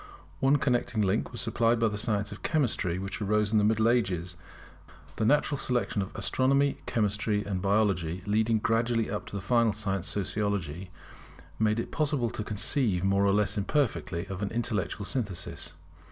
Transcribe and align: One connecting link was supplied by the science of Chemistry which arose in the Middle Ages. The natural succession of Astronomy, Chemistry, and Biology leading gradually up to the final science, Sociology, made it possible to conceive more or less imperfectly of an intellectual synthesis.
One 0.39 0.55
connecting 0.55 1.03
link 1.03 1.31
was 1.31 1.41
supplied 1.41 1.79
by 1.79 1.87
the 1.87 1.95
science 1.99 2.31
of 2.31 2.41
Chemistry 2.41 2.97
which 2.97 3.21
arose 3.21 3.51
in 3.51 3.59
the 3.59 3.63
Middle 3.63 3.87
Ages. 3.87 4.35
The 5.17 5.25
natural 5.27 5.59
succession 5.59 6.01
of 6.01 6.09
Astronomy, 6.15 6.79
Chemistry, 6.87 7.45
and 7.45 7.61
Biology 7.61 8.23
leading 8.25 8.57
gradually 8.57 9.11
up 9.11 9.27
to 9.27 9.35
the 9.35 9.43
final 9.43 9.73
science, 9.73 10.07
Sociology, 10.07 10.89
made 11.59 11.79
it 11.79 11.91
possible 11.91 12.31
to 12.31 12.43
conceive 12.43 13.03
more 13.03 13.23
or 13.27 13.31
less 13.31 13.59
imperfectly 13.59 14.25
of 14.25 14.41
an 14.41 14.49
intellectual 14.49 15.05
synthesis. 15.05 15.75